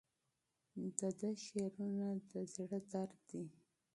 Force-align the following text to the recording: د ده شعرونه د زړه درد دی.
د 0.97 0.99
ده 1.19 1.29
شعرونه 1.45 2.07
د 2.29 2.31
زړه 2.53 2.79
درد 2.91 3.13
دی. 3.29 3.45